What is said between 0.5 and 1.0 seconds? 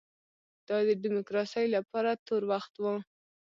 دا د